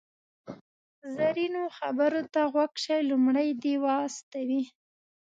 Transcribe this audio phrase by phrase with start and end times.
[1.15, 4.63] زرینو خبرو ته غوږ شئ، لومړی دې و استوئ.